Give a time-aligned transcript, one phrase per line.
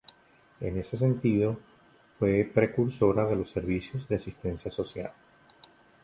[0.61, 1.59] En ese sentido
[2.17, 5.13] fue precursora de los servicios de asistencia social.